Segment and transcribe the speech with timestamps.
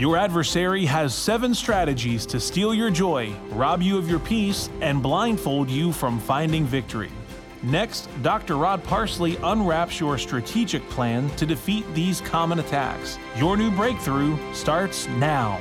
[0.00, 5.02] Your adversary has seven strategies to steal your joy, rob you of your peace, and
[5.02, 7.10] blindfold you from finding victory.
[7.62, 8.56] Next, Dr.
[8.56, 13.18] Rod Parsley unwraps your strategic plan to defeat these common attacks.
[13.36, 15.58] Your new breakthrough starts now.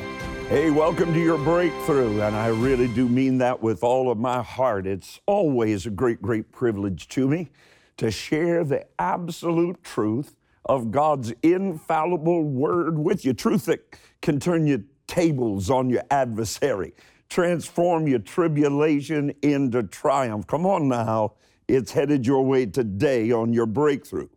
[0.48, 2.22] Hey, welcome to your breakthrough.
[2.22, 4.88] And I really do mean that with all of my heart.
[4.88, 7.50] It's always a great, great privilege to me
[7.98, 13.34] to share the absolute truth of God's infallible word with you.
[13.34, 16.94] Truth that can turn your tables on your adversary,
[17.30, 20.48] transform your tribulation into triumph.
[20.48, 21.34] Come on now,
[21.68, 24.30] it's headed your way today on your breakthrough.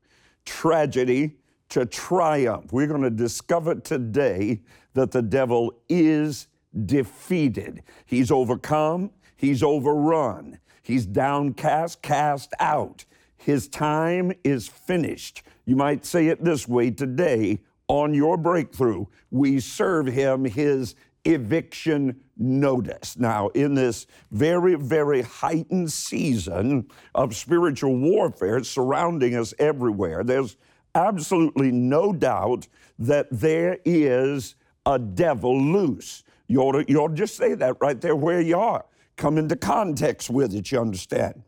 [0.45, 1.37] Tragedy
[1.71, 2.73] to triumph.
[2.73, 4.61] We're going to discover today
[4.95, 6.49] that the devil is
[6.85, 7.83] defeated.
[8.05, 13.05] He's overcome, he's overrun, he's downcast, cast out.
[13.37, 15.43] His time is finished.
[15.65, 17.61] You might say it this way today
[17.93, 20.95] on your breakthrough, we serve him his
[21.27, 23.19] eviction notice.
[23.19, 30.57] Now, in this very, very heightened season of spiritual warfare surrounding us everywhere, there's
[30.95, 32.67] absolutely no doubt
[32.99, 34.55] that there is
[34.87, 36.25] a devil loose.
[36.49, 38.87] You ought, to, you ought to just say that right there where you are.
[39.17, 41.43] Come into context with it, you understand.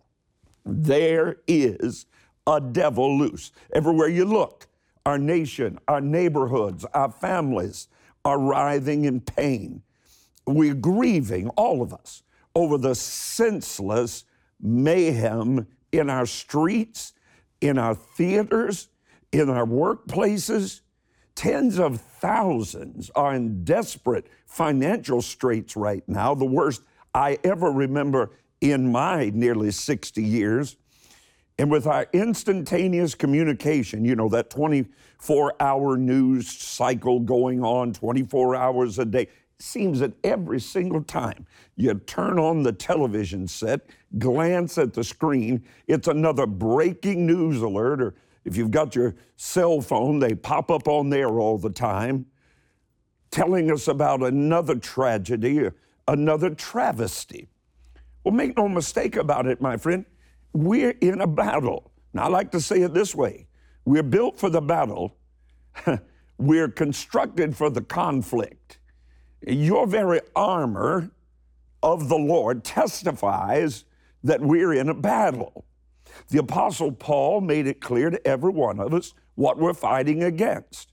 [0.66, 2.04] There is
[2.46, 3.50] a devil loose.
[3.72, 4.68] Everywhere you look,
[5.06, 7.88] our nation, our neighborhoods, our families
[8.24, 9.82] are writhing in pain.
[10.46, 12.22] We're grieving, all of us,
[12.54, 14.24] over the senseless
[14.60, 17.12] mayhem in our streets,
[17.60, 18.88] in our theaters,
[19.32, 20.80] in our workplaces.
[21.34, 28.30] Tens of thousands are in desperate financial straits right now, the worst I ever remember
[28.60, 30.76] in my nearly 60 years.
[31.58, 38.56] And with our instantaneous communication, you know, that 24 hour news cycle going on 24
[38.56, 39.28] hours a day,
[39.60, 41.46] seems that every single time
[41.76, 43.88] you turn on the television set,
[44.18, 48.14] glance at the screen, it's another breaking news alert, or
[48.44, 52.26] if you've got your cell phone, they pop up on there all the time,
[53.30, 55.70] telling us about another tragedy,
[56.08, 57.48] another travesty.
[58.24, 60.04] Well, make no mistake about it, my friend
[60.54, 61.90] we're in a battle.
[62.14, 63.46] Now, I like to say it this way
[63.84, 65.16] we're built for the battle,
[66.38, 68.78] we're constructed for the conflict.
[69.46, 71.10] Your very armor
[71.82, 73.84] of the Lord testifies
[74.22, 75.66] that we're in a battle.
[76.28, 80.92] The Apostle Paul made it clear to every one of us what we're fighting against.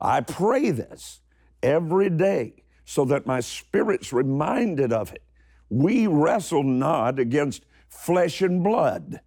[0.00, 1.20] I pray this
[1.60, 5.22] every day so that my spirit's reminded of it.
[5.68, 9.20] We wrestle not against flesh and blood,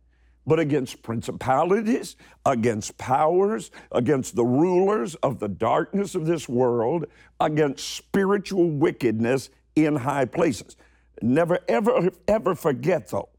[0.45, 7.05] but against principalities, against powers, against the rulers of the darkness of this world,
[7.39, 10.75] against spiritual wickedness in high places.
[11.21, 13.29] Never, ever, ever forget, though,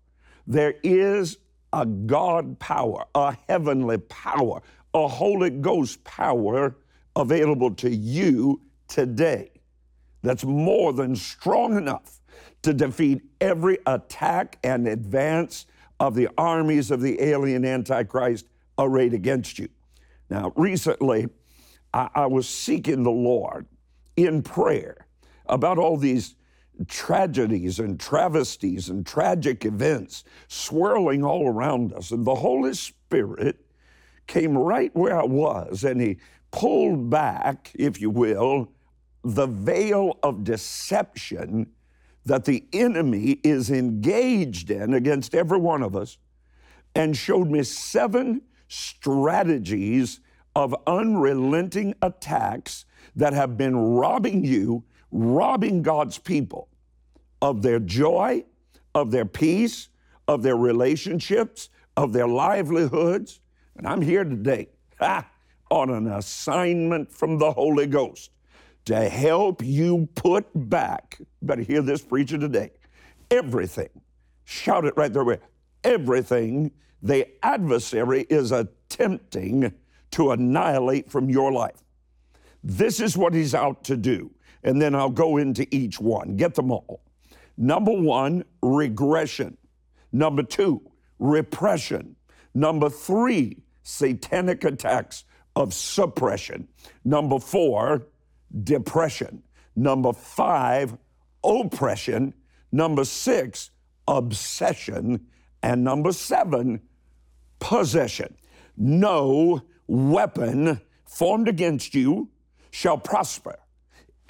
[0.47, 1.39] there is
[1.73, 4.63] a God power, a heavenly power,
[4.95, 6.77] a Holy Ghost power
[7.17, 9.51] available to you today
[10.23, 12.21] that's more than strong enough
[12.63, 15.67] to defeat every attack and advance
[16.01, 18.47] of the armies of the alien Antichrist
[18.79, 19.69] arrayed against you.
[20.31, 21.29] Now, recently,
[21.93, 23.67] I, I was seeking the Lord
[24.17, 25.07] in prayer
[25.47, 26.35] about all these
[26.89, 32.11] tragedies and travesties and tragic events swirling all around us.
[32.11, 33.65] And the Holy Spirit
[34.27, 36.19] came right where I was and He
[36.51, 38.73] pulled back, if you will,
[39.25, 41.71] the veil of deception
[42.25, 46.19] that the enemy is engaged in against every one of us
[46.95, 50.21] and showed me seven strategies
[50.55, 52.85] of unrelenting attacks
[53.17, 56.69] that have been robbing you, robbing God's people
[57.41, 58.45] of their joy,
[58.95, 59.89] of their peace,
[60.29, 63.41] of their relationships, of their livelihoods.
[63.77, 64.69] And I'm here today
[65.71, 68.31] on an assignment from the Holy Ghost
[68.87, 72.71] to help you put back, better hear this preacher today,
[73.31, 73.89] everything,
[74.45, 75.41] shout it right there, with
[75.85, 79.73] everything the adversary is attempting
[80.13, 81.83] to annihilate from your life.
[82.63, 84.31] This is what he's out to do.
[84.63, 87.03] And then I'll go into each one, get them all.
[87.57, 89.57] Number one, regression.
[90.13, 90.83] Number two,
[91.19, 92.15] repression.
[92.55, 95.25] Number three, satanic attacks
[95.57, 96.69] of suppression.
[97.05, 98.07] Number four,
[98.65, 99.43] depression.
[99.77, 100.97] Number five,
[101.45, 102.35] oppression.
[102.71, 103.71] Number six,
[104.07, 105.27] obsession.
[105.63, 106.81] And number seven,
[107.61, 108.37] possession.
[108.77, 112.31] No weapon formed against you
[112.71, 113.59] shall prosper.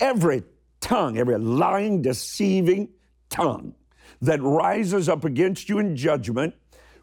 [0.03, 0.43] every
[0.81, 2.89] tongue, every lying, deceiving
[3.31, 3.75] tongue
[4.21, 6.55] that rises up against you in judgment,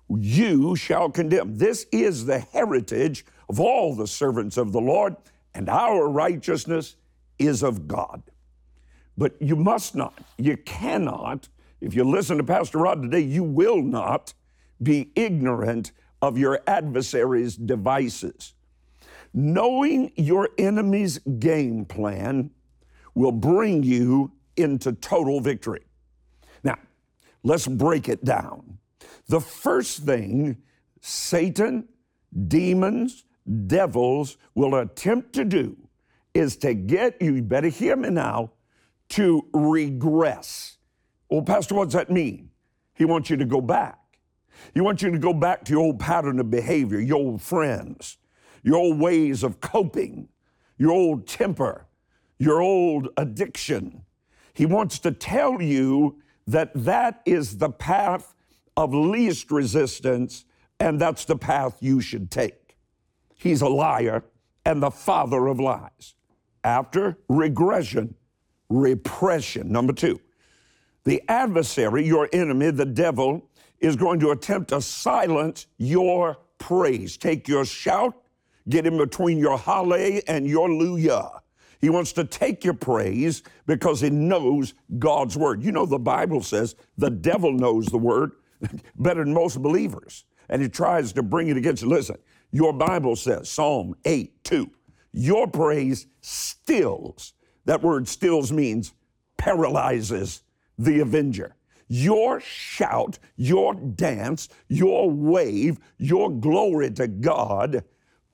[0.10, 1.58] you shall condemn.
[1.58, 5.16] This is the heritage of all the servants of the Lord,
[5.54, 6.96] and our righteousness
[7.40, 8.22] is of God.
[9.18, 11.50] But you must not, you cannot,
[11.82, 14.34] if you listen to Pastor Rod today, you will not
[14.82, 15.92] be ignorant
[16.22, 18.54] of your adversary's devices.
[19.34, 22.52] Knowing your enemy's game plan
[23.14, 25.86] will bring you into total victory.
[26.64, 26.78] Now,
[27.44, 28.78] let's break it down.
[29.28, 30.58] The first thing
[31.02, 31.88] Satan,
[32.48, 33.24] demons,
[33.68, 35.78] devils will attempt to do
[36.34, 38.52] is to get you, you better hear me now,
[39.10, 40.78] to regress.
[41.30, 42.50] Well, Pastor, what does that mean?
[42.94, 43.98] He wants you to go back.
[44.74, 48.18] He wants you to go back to your old pattern of behavior, your old friends,
[48.64, 50.28] your old ways of coping,
[50.78, 51.88] your old temper,
[52.38, 54.04] your old addiction.
[54.54, 58.34] He wants to tell you that that is the path
[58.76, 60.46] of least resistance
[60.80, 62.78] and that's the path you should take.
[63.36, 64.24] He's a liar
[64.66, 66.16] and the father of lies.
[66.64, 68.16] After regression,
[68.70, 69.72] repression.
[69.72, 70.20] Number two,
[71.06, 77.18] the adversary, your enemy, the devil, is going to attempt to silence your praise.
[77.18, 78.14] Take your shout,
[78.68, 81.40] get in between your hallel and your luya.
[81.80, 85.64] He wants to take your praise because he knows God's word.
[85.64, 88.32] You know, the Bible says the devil knows the word
[88.98, 91.88] better than most believers, and he tries to bring it against you.
[91.88, 92.18] Listen,
[92.52, 94.70] your Bible says, Psalm 8 2,
[95.20, 97.34] your praise stills.
[97.66, 98.94] That word stills means
[99.38, 100.44] paralyzes
[100.78, 101.56] the avenger.
[101.90, 107.84] Your shout, your dance, your wave, your glory to God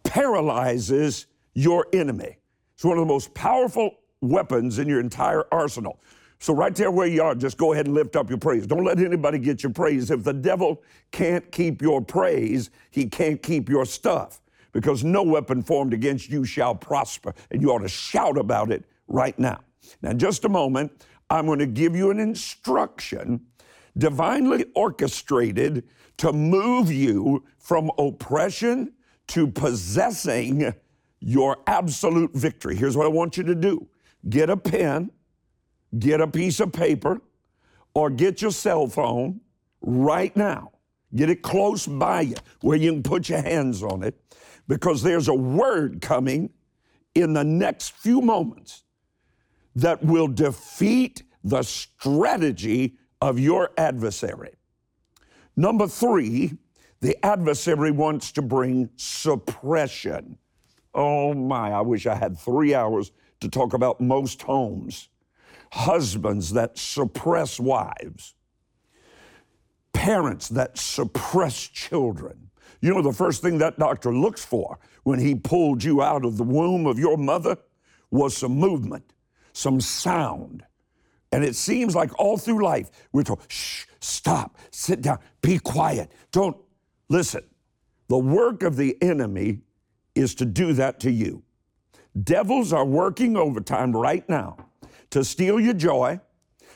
[0.04, 2.38] paralyzes your enemy.
[2.76, 6.00] It's one of the most powerful weapons in your entire arsenal.
[6.38, 8.68] So, right there where you are, just go ahead and lift up your praise.
[8.68, 10.12] Don't let anybody get your praise.
[10.12, 14.42] If the devil can't keep your praise, he can't keep your stuff
[14.76, 17.34] because no weapon formed against you shall prosper.
[17.50, 19.62] And you ought to shout about it right now.
[20.02, 20.92] Now, in just a moment,
[21.30, 23.40] I'm going to give you an instruction
[23.98, 25.86] divinely orchestrated
[26.18, 28.92] to move you from oppression
[29.28, 30.74] to possessing
[31.22, 32.76] your absolute victory.
[32.76, 33.88] Here's what I want you to do
[34.28, 35.10] get a pen,
[35.98, 37.22] get a piece of paper,
[37.94, 39.40] or get your cell phone
[39.80, 40.74] right now.
[41.16, 44.20] Get it close by you where you can put your hands on it
[44.68, 46.52] because there's a word coming
[47.14, 48.84] in the next few moments
[49.76, 54.54] that will defeat the strategy of your adversary.
[55.56, 56.58] Number three,
[57.02, 60.38] the adversary wants to bring suppression.
[60.94, 63.12] Oh my, I wish I had three hours
[63.42, 65.10] to talk about most homes.
[65.72, 68.34] Husbands that suppress wives,
[69.94, 72.45] parents that suppress children.
[72.82, 76.38] You know, the first thing that doctor looks for when he pulled you out of
[76.38, 77.58] the womb of your mother
[78.12, 79.14] was some movement,
[79.54, 80.64] some sound.
[81.32, 86.12] And it seems like all through life, we're told, shh, stop, sit down, be quiet,
[86.32, 86.58] don't
[87.10, 87.44] listen.
[88.08, 89.62] The work of the enemy
[90.14, 91.44] is to do that to you.
[92.24, 94.58] Devils are working overtime right now
[95.10, 96.20] to steal your joy,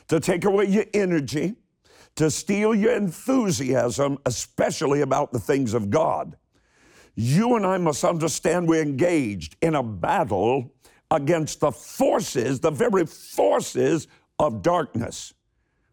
[0.08, 1.54] to take away your energy,
[2.16, 6.36] to steal your enthusiasm, especially about the things of God.
[7.14, 10.72] You and I must understand we're engaged in a battle
[11.10, 14.06] against the forces, the very forces
[14.38, 15.34] of darkness.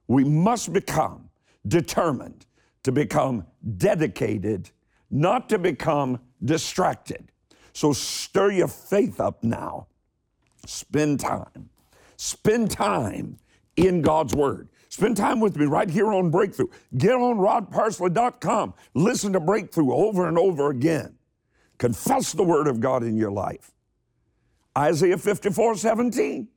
[0.08, 1.30] We must become
[1.68, 2.46] determined
[2.84, 3.46] to become
[3.78, 4.70] dedicated,
[5.12, 7.32] not to become distracted.
[7.74, 9.88] So stir your faith up now.
[10.66, 11.70] Spend time.
[12.16, 13.38] Spend time
[13.76, 14.70] in God's Word.
[14.90, 16.68] Spend time with me right here on Breakthrough.
[16.98, 18.74] Get on rodparsley.com.
[18.94, 21.16] Listen to Breakthrough over and over again.
[21.78, 23.72] Confess the Word of God in your life.
[24.78, 26.48] Isaiah 54 17.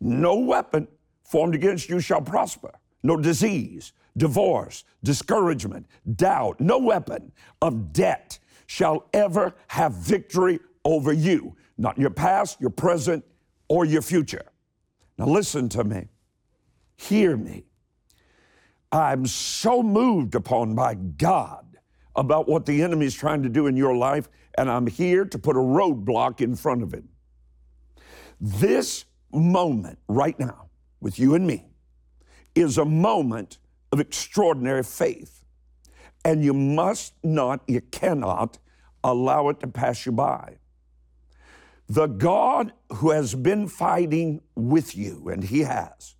[0.00, 0.88] No weapon
[1.22, 2.72] formed against you shall prosper.
[3.02, 11.54] No disease, divorce, discouragement, doubt, no weapon of debt shall ever have victory over you,
[11.76, 13.24] not your past, your present,
[13.68, 14.44] or your future.
[15.18, 16.08] Now, listen to me.
[16.96, 17.64] Hear me.
[18.92, 21.66] I'm so moved upon by God
[22.14, 25.38] about what the enemy is trying to do in your life, and I'm here to
[25.38, 27.08] put a roadblock in front of him.
[28.40, 30.70] This moment right now,
[31.00, 31.66] with you and me,
[32.54, 33.58] is a moment
[33.90, 35.42] of extraordinary faith.
[36.24, 38.58] And you must not, you cannot
[39.02, 40.58] allow it to pass you by.
[41.88, 46.13] The God who has been fighting with you, and He has,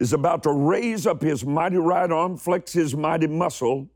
[0.00, 3.88] is about to raise up His mighty right arm, flex His mighty muscle,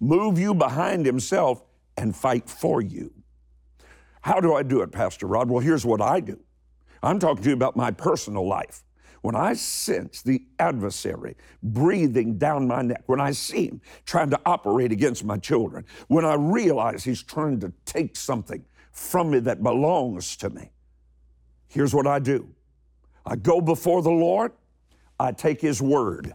[0.00, 1.62] move you behind Himself,
[1.96, 3.12] and fight for you.
[4.22, 5.50] How do I do it, Pastor Rod?
[5.50, 6.38] Well, here's what I do
[7.02, 8.82] I'm talking to you about my personal life.
[9.20, 14.40] When I sense the adversary breathing down my neck, when I see him trying to
[14.44, 19.62] operate against my children, when I realize he's trying to take something from me that
[19.62, 20.70] belongs to me,
[21.68, 22.48] here's what I do
[23.24, 24.52] I go before the Lord,
[25.18, 26.34] I take his word.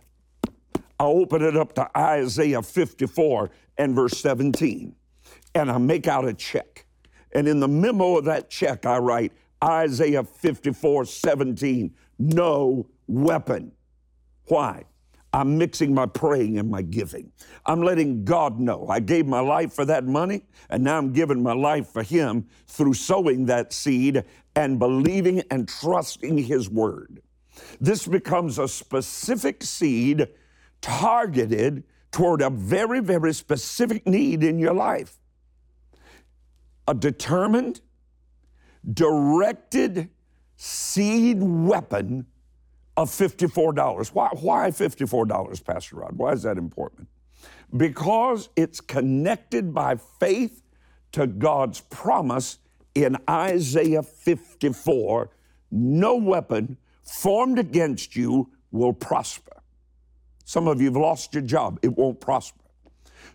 [1.00, 4.96] I open it up to Isaiah 54 and verse 17,
[5.56, 6.86] and I make out a check.
[7.32, 9.32] And in the memo of that check, I write
[9.64, 13.72] Isaiah 54 17, no weapon.
[14.48, 14.84] Why?
[15.32, 17.32] I'm mixing my praying and my giving.
[17.66, 21.44] I'm letting God know I gave my life for that money, and now I'm giving
[21.44, 24.24] my life for Him through sowing that seed
[24.56, 27.22] and believing and trusting His word.
[27.80, 30.28] This becomes a specific seed
[30.82, 35.18] targeted toward a very, very specific need in your life.
[36.88, 37.82] A determined,
[38.94, 40.10] directed
[40.56, 42.26] seed weapon
[42.98, 44.08] of $54.
[44.10, 46.18] Why, why $54, Pastor Rod?
[46.18, 47.08] Why is that important?
[47.76, 50.64] Because it's connected by faith
[51.12, 52.58] to God's promise
[52.96, 55.30] in Isaiah 54
[55.72, 56.78] no weapon
[57.10, 59.62] formed against you will prosper.
[60.46, 62.64] Some of you have lost your job, it won't prosper.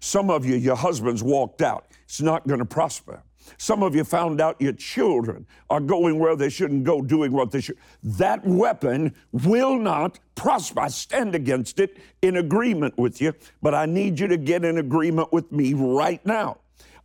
[0.00, 3.22] Some of you, your husband's walked out, it's not going to prosper.
[3.58, 7.50] Some of you found out your children are going where they shouldn't go, doing what
[7.50, 7.76] they should.
[8.02, 10.80] That weapon will not prosper.
[10.80, 14.78] I stand against it in agreement with you, but I need you to get in
[14.78, 16.58] agreement with me right now.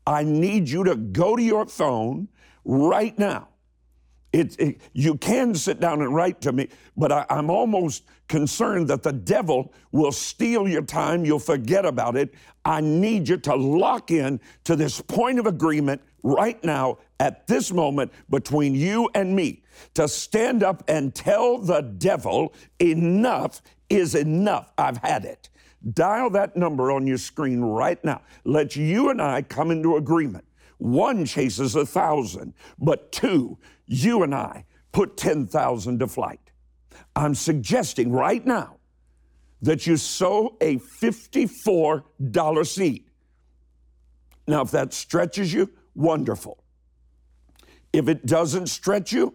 [0.08, 2.30] I need you to go to your phone
[2.64, 3.50] right now
[4.32, 8.88] it, it, you can sit down and write to me, but I, I'm almost concerned
[8.90, 11.26] that the devil will steal your time.
[11.26, 12.34] You'll forget about it.
[12.64, 17.72] I need you to lock in to this point of agreement right now at this
[17.72, 19.64] moment between you and me
[19.96, 24.72] to stand up and tell the devil, enough is enough.
[24.78, 25.50] I've had it.
[25.94, 28.22] Dial that number on your screen right now.
[28.44, 30.46] Let you and I come into agreement.
[30.78, 33.58] One chases a thousand, but two,
[33.90, 36.40] you and I, put 10,000 to flight.
[37.16, 38.78] I'm suggesting right now
[39.62, 43.04] that you sow a $54 seed.
[44.48, 46.64] Now, if that stretches you, wonderful.
[47.92, 49.34] If it doesn't stretch you,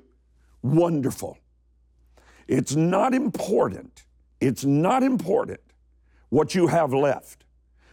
[0.62, 1.36] wonderful.
[2.48, 4.04] It's not important.
[4.40, 5.60] It's not important
[6.30, 7.44] what you have left,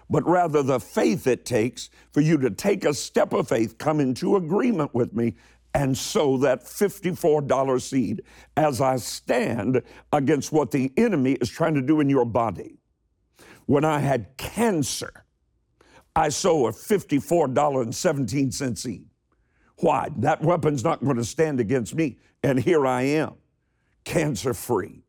[0.09, 3.99] but rather the faith it takes for you to take a step of faith, come
[3.99, 5.35] into agreement with me,
[5.73, 8.23] and sow that $54 seed
[8.57, 12.77] as I stand against what the enemy is trying to do in your body.
[13.65, 15.25] When I had cancer,
[16.15, 19.05] I sow a $54.17 seed.
[19.77, 20.09] Why?
[20.17, 22.19] That weapon's not going to stand against me.
[22.43, 23.35] And here I am,
[24.03, 25.03] cancer free.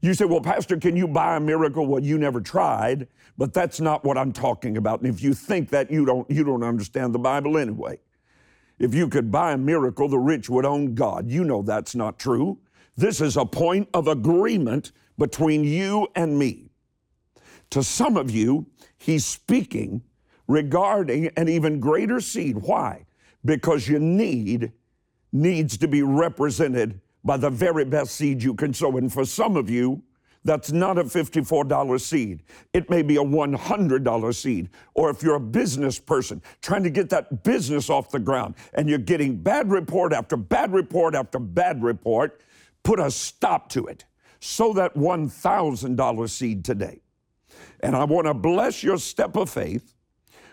[0.00, 1.86] You say, well, Pastor, can you buy a miracle?
[1.86, 3.06] Well, you never tried,
[3.38, 5.00] but that's not what I'm talking about.
[5.00, 7.98] And if you think that, you don't, you don't understand the Bible anyway.
[8.78, 11.28] If you could buy a miracle, the rich would own God.
[11.30, 12.58] You know that's not true.
[12.96, 16.70] This is a point of agreement between you and me.
[17.70, 18.66] To some of you,
[18.98, 20.02] he's speaking
[20.46, 22.58] regarding an even greater seed.
[22.58, 23.06] Why?
[23.44, 24.72] Because your need
[25.32, 28.96] needs to be represented by the very best seed you can sow.
[28.96, 30.02] And for some of you,
[30.44, 32.42] that's not a $54 seed.
[32.72, 34.70] It may be a $100 seed.
[34.94, 38.88] Or if you're a business person trying to get that business off the ground and
[38.88, 42.40] you're getting bad report after bad report after bad report,
[42.82, 44.04] put a stop to it.
[44.40, 47.00] Sow that $1,000 seed today.
[47.80, 49.94] And I want to bless your step of faith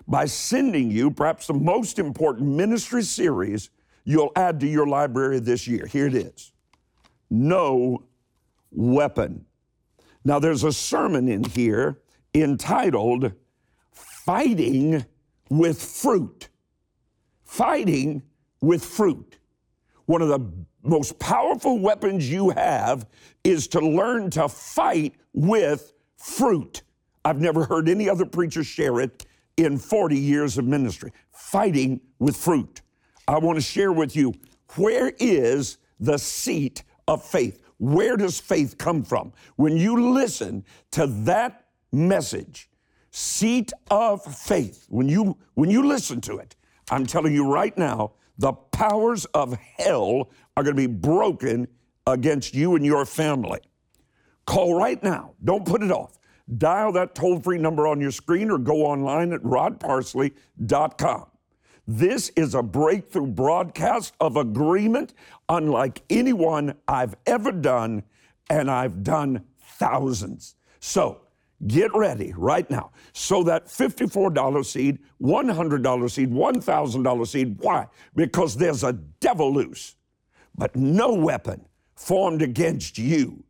[0.08, 3.72] by sending you perhaps the most important ministry series
[4.03, 5.88] you'll add to your library this year.
[5.88, 6.51] Here it is
[7.29, 8.03] No
[8.72, 9.46] Weapon
[10.26, 12.00] now, there's a sermon in here
[12.34, 13.32] entitled
[13.92, 15.06] Fighting
[15.50, 16.50] with Fruit.
[17.44, 18.24] Fighting
[18.62, 19.38] with Fruit.
[20.06, 20.40] One of the
[20.84, 23.08] most powerful weapons you have
[23.44, 26.84] is to learn to fight with fruit.
[27.24, 29.26] I've never heard any other preacher share it
[29.58, 31.12] in 40 years of ministry.
[31.32, 32.82] Fighting with fruit.
[33.28, 34.34] I want to share with you
[34.76, 37.62] where is the seat of faith?
[37.79, 39.33] Where does faith come from?
[39.55, 42.69] When you listen to that message,
[43.12, 46.55] seat of faith, when you when you listen to it,
[46.91, 51.67] I'm telling you right now, The powers of hell are going to be broken
[52.07, 53.59] against you and your family.
[54.45, 55.33] Call right now.
[55.43, 56.17] Don't put it off.
[56.57, 61.25] Dial that toll free number on your screen or go online at rodparsley.com.
[61.91, 65.15] This is a breakthrough broadcast of agreement
[65.50, 68.03] unlike anyone I've ever done,
[68.48, 70.53] and I've done thousands.
[70.79, 71.22] So
[71.65, 72.91] get ready right now.
[73.13, 77.58] So that $54 seed, $100 seed, $1,000 seed.
[77.60, 77.88] Why?
[78.13, 79.96] Because there's a devil loose,
[80.55, 81.65] but no weapon
[81.96, 83.43] formed against you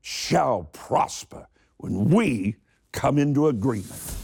[0.00, 1.46] shall prosper
[1.76, 2.56] when we
[2.90, 4.23] come into agreement.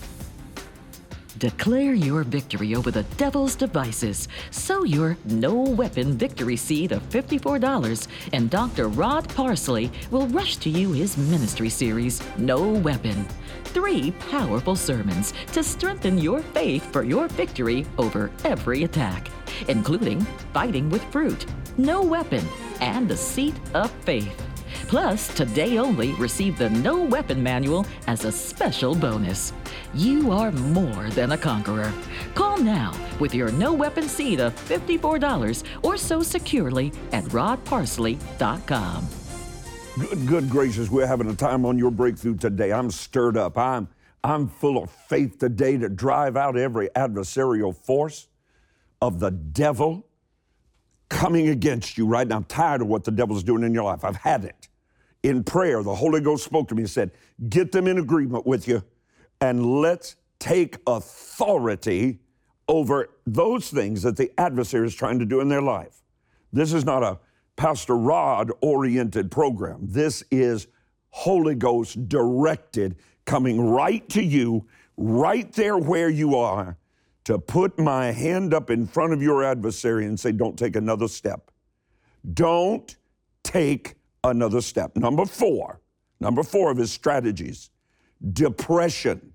[1.40, 4.28] Declare your victory over the devil's devices.
[4.50, 8.88] Sow your no weapon victory seed of $54, and Dr.
[8.88, 13.26] Rod Parsley will rush to you his ministry series, No Weapon.
[13.64, 19.30] Three powerful sermons to strengthen your faith for your victory over every attack,
[19.66, 20.20] including
[20.52, 21.46] Fighting with Fruit,
[21.78, 22.44] No Weapon,
[22.82, 24.49] and the Seat of Faith.
[24.88, 29.52] Plus, today only, receive the No Weapon Manual as a special bonus.
[29.94, 31.92] You are more than a conqueror.
[32.34, 39.08] Call now with your No Weapon seed of $54 or sow securely at rodparsley.com.
[39.98, 42.72] Good, good gracious, we're having a time on your breakthrough today.
[42.72, 43.58] I'm stirred up.
[43.58, 43.88] I'm,
[44.22, 48.28] I'm full of faith today to drive out every adversarial force
[49.02, 50.06] of the devil
[51.08, 52.36] coming against you right now.
[52.36, 54.04] I'm tired of what the devil's doing in your life.
[54.04, 54.68] I've had it.
[55.22, 57.10] In prayer, the Holy Ghost spoke to me and said,
[57.48, 58.82] Get them in agreement with you
[59.40, 62.20] and let's take authority
[62.68, 66.02] over those things that the adversary is trying to do in their life.
[66.52, 67.18] This is not a
[67.56, 69.80] Pastor Rod oriented program.
[69.82, 70.66] This is
[71.10, 76.76] Holy Ghost directed, coming right to you, right there where you are,
[77.24, 81.08] to put my hand up in front of your adversary and say, Don't take another
[81.08, 81.50] step.
[82.32, 82.96] Don't
[83.42, 84.96] take another step.
[84.96, 85.80] Number four,
[86.20, 87.70] number four of his strategies
[88.32, 89.32] depression.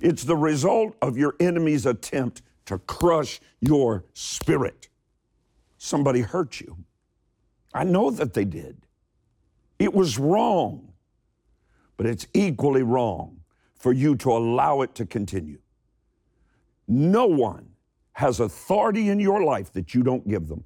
[0.00, 4.88] It's the result of your enemy's attempt to crush your spirit.
[5.78, 6.76] Somebody hurt you.
[7.72, 8.76] I know that they did.
[9.78, 10.92] It was wrong,
[11.96, 13.40] but it's equally wrong
[13.74, 15.58] for you to allow it to continue.
[16.86, 17.68] No one
[18.12, 20.64] has authority in your life that you don't give them.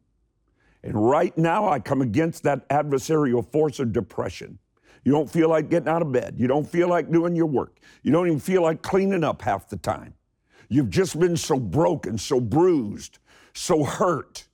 [0.85, 4.59] And right now, I come against that adversarial force of depression.
[5.05, 6.35] You don't feel like getting out of bed.
[6.39, 7.79] You don't feel like doing your work.
[8.03, 10.15] You don't even feel like cleaning up half the time.
[10.69, 13.19] You've just been so broken, so bruised,
[13.53, 14.47] so hurt.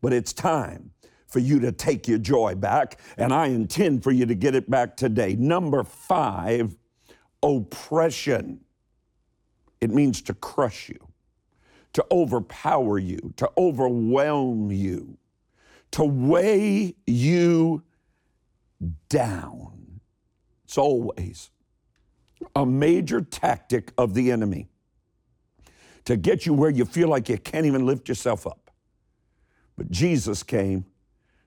[0.00, 0.90] But it's time
[1.26, 4.70] for you to take your joy back, and I intend for you to get it
[4.70, 5.34] back today.
[5.34, 6.76] Number five,
[7.42, 8.60] oppression.
[9.80, 11.08] It means to crush you,
[11.94, 15.18] to overpower you, to overwhelm you,
[15.92, 17.82] to weigh you
[19.08, 20.00] down.
[20.64, 21.50] It's always
[22.54, 24.68] a major tactic of the enemy
[26.04, 28.70] to get you where you feel like you can't even lift yourself up.
[29.76, 30.84] But Jesus came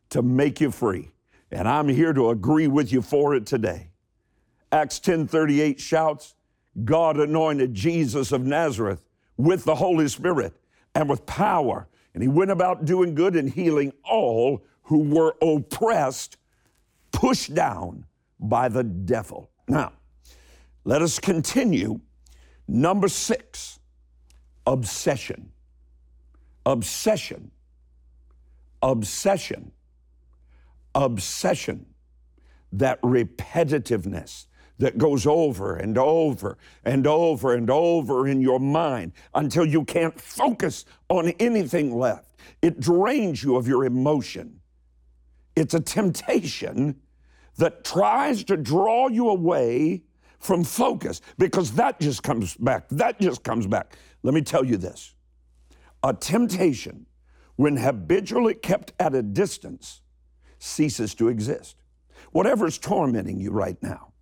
[0.10, 1.12] to make you free,
[1.52, 3.92] and I'm here to agree with you for it today.
[4.72, 6.36] Acts 10:38 shouts,
[6.84, 9.04] God anointed Jesus of Nazareth
[9.38, 10.54] with the Holy Spirit
[10.94, 16.38] and with power, and he went about doing good and healing all who were oppressed,
[17.12, 18.08] pushed down
[18.40, 19.52] by the devil.
[19.68, 19.92] Now,
[20.84, 22.00] let us continue.
[22.68, 23.78] Number six,
[24.66, 25.52] obsession.
[26.66, 27.52] Obsession.
[28.82, 29.72] Obsession.
[30.96, 31.86] Obsession.
[32.72, 34.48] That repetitiveness
[34.80, 40.20] that goes over and over and over and over in your mind until you can't
[40.20, 42.36] focus on anything left.
[42.62, 44.60] It drains you of your emotion.
[45.56, 47.02] It's a temptation
[47.58, 50.04] that tries to draw you away
[50.40, 52.88] from focus because that just comes back.
[52.90, 53.98] That just comes back.
[54.24, 55.16] Let me tell you this
[56.04, 57.08] a temptation,
[57.56, 60.02] when habitually kept at a distance,
[60.60, 61.76] ceases to exist.
[62.32, 64.14] Whatever's tormenting you right now,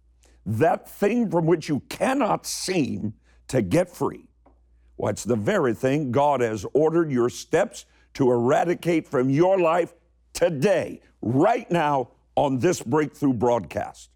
[0.45, 3.13] that thing from which you cannot seem
[3.47, 4.27] to get free,
[4.97, 9.93] well, it's the very thing God has ordered your steps to eradicate from your life
[10.33, 14.09] today, right now, on this breakthrough broadcast.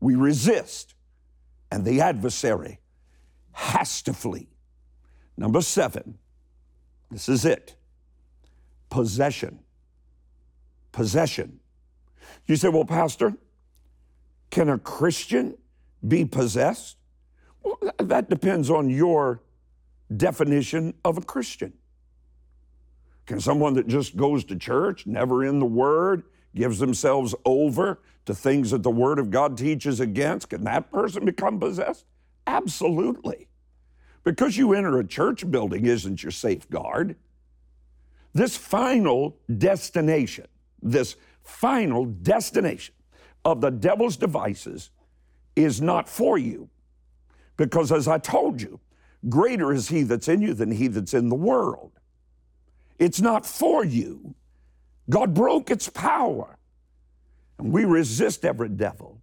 [0.00, 0.94] We resist,
[1.70, 2.80] and the adversary
[3.52, 4.48] has to flee.
[5.36, 6.18] Number seven,
[7.10, 7.76] this is it
[8.90, 9.60] possession.
[10.92, 11.60] Possession.
[12.46, 13.34] You say, well, Pastor,
[14.50, 15.56] can a Christian
[16.06, 16.96] be possessed?
[17.62, 19.42] Well, that depends on your
[20.16, 21.72] definition of a Christian.
[23.26, 26.22] Can someone that just goes to church, never in the Word,
[26.54, 31.24] gives themselves over to things that the Word of God teaches against, can that person
[31.24, 32.06] become possessed?
[32.46, 33.48] Absolutely.
[34.24, 37.16] Because you enter a church building isn't your safeguard.
[38.32, 40.46] This final destination,
[40.82, 42.94] this final destination
[43.48, 44.90] of the devil's devices
[45.56, 46.68] is not for you.
[47.56, 48.78] Because as I told you,
[49.28, 51.92] greater is he that's in you than he that's in the world.
[52.98, 54.34] It's not for you.
[55.08, 56.58] God broke its power.
[57.58, 59.18] And we resist every devil,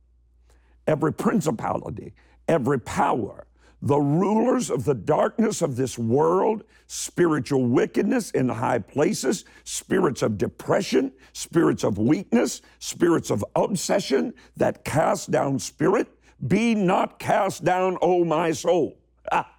[0.88, 2.14] every principality,
[2.48, 3.46] every power,
[3.82, 10.38] the rulers of the darkness of this world, spiritual wickedness in high places, spirits of
[10.38, 16.08] depression, spirits of weakness, spirits of obsession that cast down spirit.
[16.48, 19.00] Be not cast down, O my soul.
[19.32, 19.52] Ah.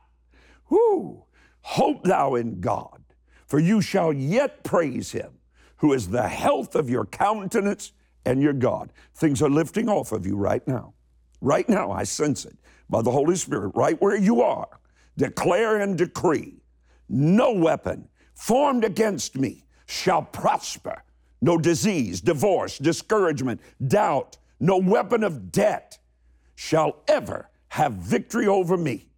[0.68, 1.24] Whoo.
[1.60, 3.02] Hope thou in God,
[3.46, 5.32] for you shall yet praise him,
[5.78, 7.92] who is the health of your countenance
[8.24, 8.92] and your God.
[9.14, 10.94] Things are lifting off of you right now.
[11.40, 12.56] Right now, I sense it
[12.88, 14.68] by the Holy Spirit, right where you are.
[15.16, 16.60] Declare and decree
[17.08, 21.02] no weapon formed against me shall prosper.
[21.40, 25.98] No disease, divorce, discouragement, doubt, no weapon of debt
[26.54, 29.08] shall ever have victory over me.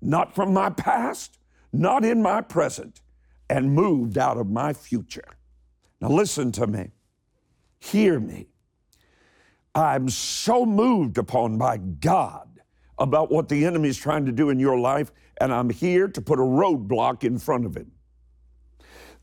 [0.00, 1.38] Not from my past,
[1.72, 3.00] not in my present,
[3.48, 5.28] and moved out of my future.
[6.00, 6.90] Now, listen to me.
[7.78, 8.48] Hear me.
[9.74, 12.48] I'm so moved upon by God
[13.02, 15.10] about what the enemy is trying to do in your life,
[15.40, 17.90] and I'm here to put a roadblock in front of him.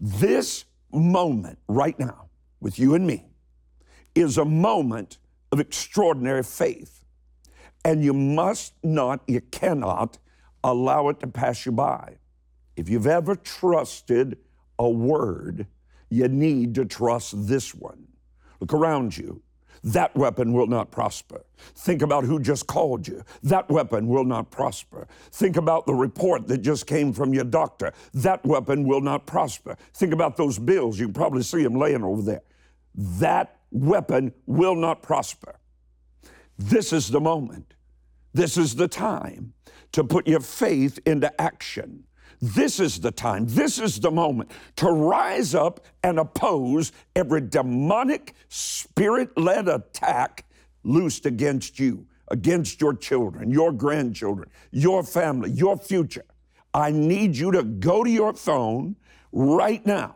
[0.01, 3.29] This moment right now with you and me
[4.15, 5.17] is a moment
[5.53, 7.05] of extraordinary faith.
[7.85, 10.17] And you must not, you cannot
[10.61, 12.17] allow it to pass you by.
[12.75, 14.39] If you've ever trusted
[14.77, 15.67] a word,
[16.09, 18.09] you need to trust this one.
[18.59, 19.41] Look around you.
[19.83, 21.43] That weapon will not prosper.
[21.75, 23.23] Think about who just called you.
[23.43, 25.07] That weapon will not prosper.
[25.31, 27.93] Think about the report that just came from your doctor.
[28.13, 29.77] That weapon will not prosper.
[29.93, 30.99] Think about those bills.
[30.99, 32.41] You can probably see them laying over there.
[32.95, 35.59] That weapon will not prosper.
[36.57, 37.73] This is the moment.
[38.33, 39.53] This is the time
[39.93, 42.03] to put your faith into action.
[42.41, 48.33] This is the time, this is the moment to rise up and oppose every demonic,
[48.47, 50.45] spirit led attack
[50.83, 56.25] loosed against you, against your children, your grandchildren, your family, your future.
[56.73, 58.95] I need you to go to your phone
[59.33, 60.15] right now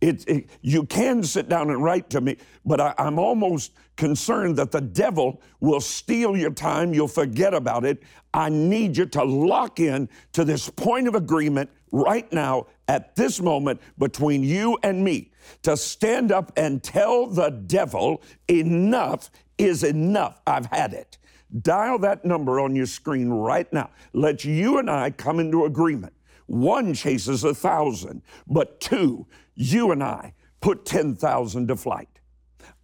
[0.00, 4.56] it, it, you can sit down and write to me, but I, I'm almost concerned
[4.56, 6.94] that the devil will steal your time.
[6.94, 8.02] You'll forget about it.
[8.32, 13.40] I need you to lock in to this point of agreement right now at this
[13.40, 15.32] moment between you and me
[15.62, 20.40] to stand up and tell the devil, enough is enough.
[20.46, 21.18] I've had it.
[21.62, 23.90] Dial that number on your screen right now.
[24.12, 26.14] Let you and I come into agreement.
[26.50, 32.08] One chases a thousand, but two, you and I, put 10,000 to flight.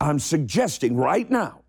[0.00, 1.62] I'm suggesting right now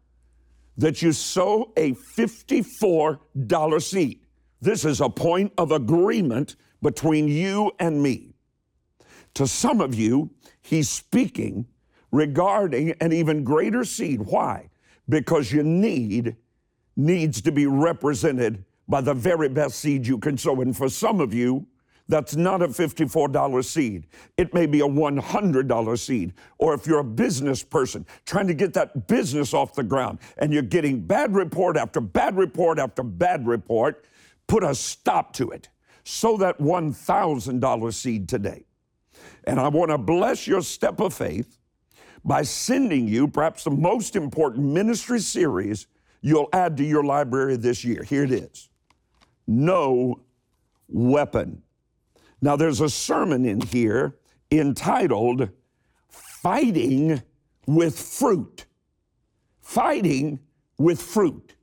[0.77, 4.19] that you sow a $54 seed.
[4.61, 8.35] This is a point of agreement between you and me.
[9.33, 10.29] To some of you,
[10.61, 11.65] he's speaking
[12.11, 14.21] regarding an even greater seed.
[14.21, 14.69] Why?
[15.09, 16.35] Because your need
[16.95, 20.61] needs to be represented by the very best seed you can sow.
[20.61, 21.65] And for some of you,
[22.07, 24.07] that's not a $54 seed.
[24.37, 26.33] It may be a $100 seed.
[26.57, 30.53] Or if you're a business person trying to get that business off the ground and
[30.53, 34.05] you're getting bad report after bad report after bad report,
[34.47, 35.69] put a stop to it.
[36.03, 38.63] Sow that $1,000 seed today.
[39.43, 41.57] And I want to bless your step of faith
[42.23, 45.87] by sending you perhaps the most important ministry series
[46.21, 48.03] you'll add to your library this year.
[48.03, 48.69] Here it is
[49.45, 50.21] No
[50.87, 51.63] Weapon
[52.41, 54.17] now, there's a sermon in here
[54.51, 55.49] entitled
[56.09, 57.21] Fighting
[57.65, 58.65] with Fruit.
[59.59, 60.39] Fighting
[60.77, 61.55] with Fruit.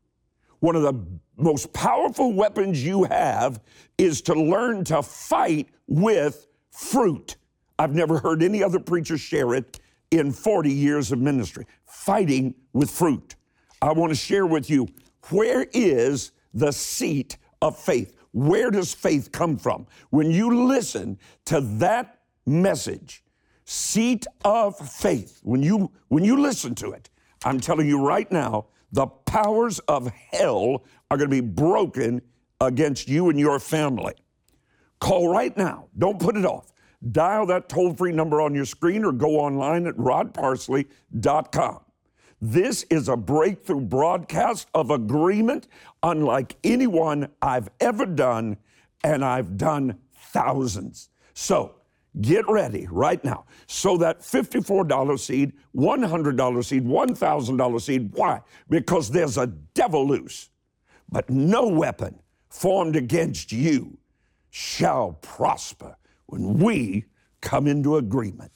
[0.59, 0.95] One of the
[1.37, 3.61] most powerful weapons you have
[3.99, 7.37] is to learn to fight with fruit.
[7.79, 11.67] I've never heard any other preacher share it in 40 years of ministry.
[11.87, 13.37] Fighting with fruit.
[13.83, 14.89] I want to share with you
[15.31, 18.17] where is the seat of faith?
[18.35, 19.87] Where does faith come from?
[20.11, 23.23] When you listen to that message,
[23.65, 27.11] seat of faith, when you when you listen to it,
[27.45, 32.23] I'm telling you right now, the powers of hell are going to be broken
[32.61, 34.15] against you and your family.
[34.99, 35.87] Call right now.
[35.97, 36.73] Don't put it off.
[37.13, 41.84] dial that toll free number on your screen or go online at rodparsley.com.
[42.47, 45.67] This is a breakthrough broadcast of agreement
[46.03, 48.59] unlike anyone I've ever done,
[49.03, 51.09] and I've done thousands.
[51.33, 51.77] So
[52.21, 53.47] get ready right now.
[53.67, 58.11] So that $54 seed, $100 seed, $1,000 seed.
[58.13, 58.43] Why?
[58.69, 60.51] Because there's a devil loose,
[61.11, 63.97] but no weapon formed against you
[64.51, 67.07] shall prosper when we
[67.41, 68.54] come into agreement.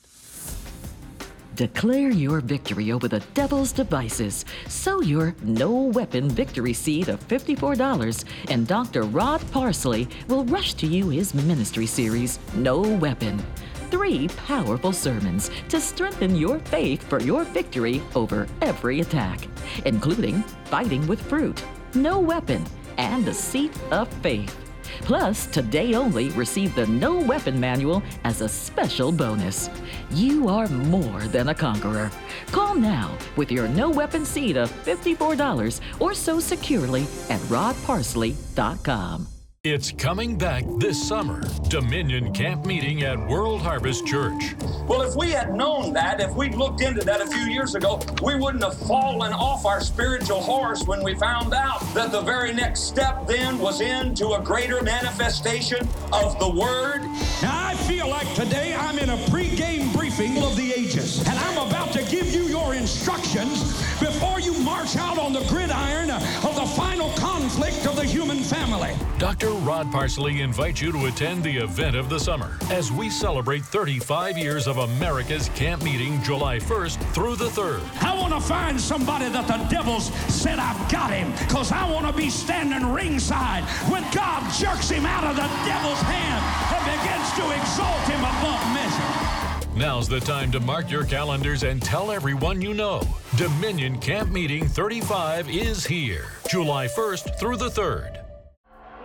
[1.58, 4.44] Declare your victory over the devil's devices.
[4.68, 9.02] Sow your no weapon victory seed of $54, and Dr.
[9.02, 13.44] Rod Parsley will rush to you his ministry series, No Weapon.
[13.90, 19.40] Three powerful sermons to strengthen your faith for your victory over every attack,
[19.84, 21.60] including Fighting with Fruit,
[21.92, 22.64] No Weapon,
[22.98, 24.67] and The Seat of Faith.
[25.00, 29.70] Plus, today only, receive the No Weapon Manual as a special bonus.
[30.10, 32.10] You are more than a conqueror.
[32.52, 39.28] Call now with your No Weapon seed of $54 or sow securely at rodparsley.com.
[39.70, 41.42] It's coming back this summer.
[41.68, 44.56] Dominion Camp Meeting at World Harvest Church.
[44.86, 48.00] Well, if we had known that, if we'd looked into that a few years ago,
[48.22, 52.54] we wouldn't have fallen off our spiritual horse when we found out that the very
[52.54, 57.02] next step then was into a greater manifestation of the Word.
[57.42, 59.47] Now, I feel like today I'm in a pre-game
[60.18, 63.62] of the ages, and I'm about to give you your instructions
[64.00, 68.96] before you march out on the gridiron of the final conflict of the human family.
[69.18, 69.50] Dr.
[69.50, 74.36] Rod Parsley invites you to attend the event of the summer as we celebrate 35
[74.36, 77.82] years of America's camp meeting July 1st through the 3rd.
[78.02, 82.08] I want to find somebody that the devils said I've got him because I want
[82.08, 86.42] to be standing ringside when God jerks him out of the devil's hand
[86.74, 89.37] and begins to exalt him above measure.
[89.78, 93.00] Now's the time to mark your calendars and tell everyone you know.
[93.36, 98.24] Dominion Camp Meeting 35 is here, July 1st through the 3rd.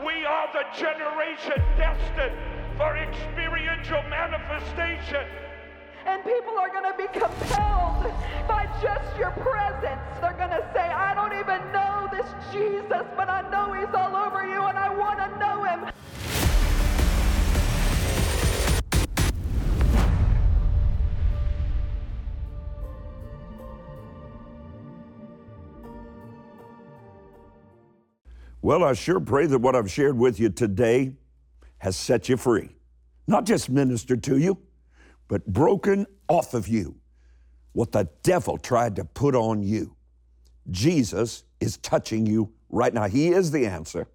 [0.04, 2.36] We are the generation destined
[2.76, 5.28] for experiential manifestation.
[6.08, 8.12] And people are going to be compelled
[8.48, 10.02] by just your presence.
[10.22, 14.16] They're going to say, I don't even know this Jesus, but I know he's all
[14.16, 15.94] over you and I want to know him.
[28.64, 31.18] Well, I sure pray that what I've shared with you today
[31.80, 32.70] has set you free.
[33.28, 34.58] Not just ministered to you,
[35.28, 36.96] but broken off of you
[37.74, 39.98] what the devil tried to put on you.
[40.72, 43.10] Jesus is touching you right now.
[43.10, 44.08] He is the answer.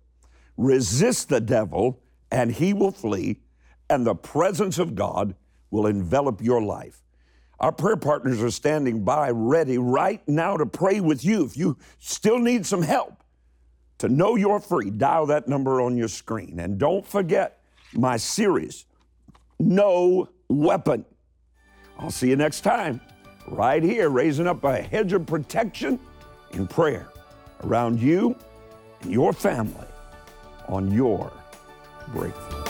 [0.56, 3.42] Resist the devil, and he will flee,
[3.90, 5.34] and the presence of God
[5.70, 7.02] will envelop your life.
[7.60, 11.44] Our prayer partners are standing by, ready right now to pray with you.
[11.44, 13.22] If you still need some help,
[13.98, 16.60] to know you're free, dial that number on your screen.
[16.60, 17.60] And don't forget
[17.92, 18.86] my series,
[19.58, 21.04] No Weapon.
[21.98, 23.00] I'll see you next time,
[23.48, 25.98] right here, raising up a hedge of protection
[26.52, 27.08] in prayer
[27.64, 28.36] around you
[29.02, 29.86] and your family
[30.68, 31.32] on your
[32.12, 32.67] breakthrough.